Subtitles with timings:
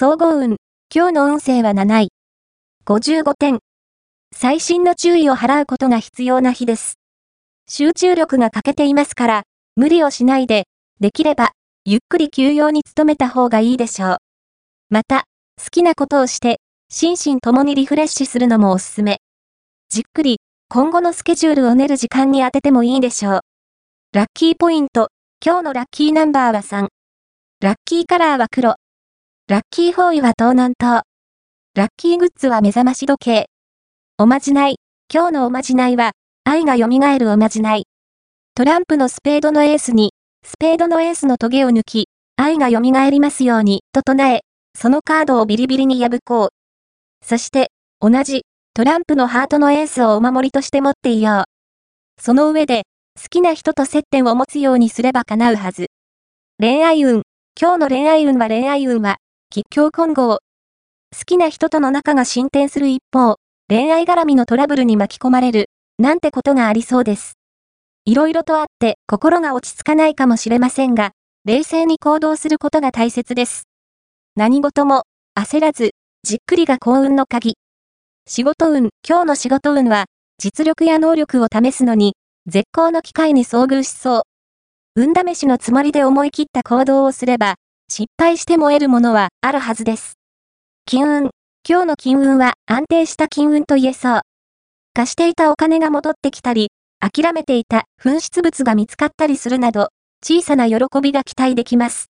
[0.00, 0.58] 総合運。
[0.94, 2.08] 今日の運勢は7位。
[2.86, 3.58] 55点。
[4.32, 7.00] 最新の注意を払うことが必要な日です。
[7.68, 9.42] 集中力が欠けていますから、
[9.74, 10.68] 無理をしないで、
[11.00, 11.50] できれば、
[11.84, 14.16] ゆっくり休養に努めた方がいいでしょう。
[14.88, 15.24] また、
[15.60, 19.18] 好きなことをして、心身ともにリフレッシュするのもおすすめ。
[19.88, 20.38] じっくり、
[20.68, 23.40] 今後のスケジュールを練る時間に当ててもいいでしょう。
[24.12, 25.08] ラッキーポイント。
[25.44, 26.86] 今日のラッキーナンバーは3。
[27.60, 28.76] ラッキーカラーは黒。
[29.48, 31.04] ラッキーフォーイは東南東。
[31.74, 33.46] ラッキーグッズは目覚まし時計。
[34.18, 34.76] おまじない。
[35.10, 36.12] 今日のおまじないは、
[36.44, 36.86] 愛が蘇
[37.18, 37.86] るおまじない。
[38.54, 40.12] トランプのスペードのエースに、
[40.44, 44.40] スペードのエースのトゲを抜き、愛が蘇りますように、と唱え、
[44.78, 46.48] そのカードをビリビリに破こう。
[47.24, 47.70] そして、
[48.02, 48.42] 同じ、
[48.74, 51.46] トランプのハートのエースをお守りとして持っていよ
[52.18, 52.22] う。
[52.22, 52.82] その上で、
[53.18, 55.86] 好きな人と接点を持つようにすれば叶うはず。
[56.60, 57.22] 恋愛運。
[57.58, 59.16] 今日の恋愛運は恋愛運は、
[59.58, 60.38] 吉祥混合。
[60.38, 60.40] 好
[61.26, 63.36] きな人との仲が進展する一方、
[63.68, 67.38] 恋愛絡みのトラブルに巻き込まれる、なんてことがありそうです。
[68.04, 71.12] いろいろとあって心が落ち着かないかもしれませんが、
[71.44, 73.64] 冷静に行動することが大切です。
[74.36, 77.54] 何事も、焦らず、じっくりが幸運の鍵。
[78.28, 80.04] 仕事運、今日の仕事運は、
[80.38, 84.22] 実力や能力を試すのに、絶好の機会に遭遇しそう。
[84.94, 87.56] 運試しのつもりで思い切った行動をすれば、
[88.00, 90.18] 失敗しても得るものはあるはずです。
[90.86, 91.30] 金運。
[91.68, 94.20] 今日の金運は安定した金運と言えそう。
[94.94, 96.68] 貸していたお金が戻ってきたり、
[97.00, 99.88] 諦めていた紛失物が見つかったりするなど、
[100.24, 102.06] 小さな喜びが期待できます。